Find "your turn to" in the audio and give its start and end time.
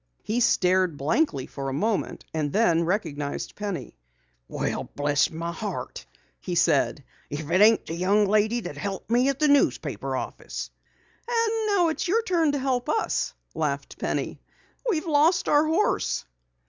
12.07-12.57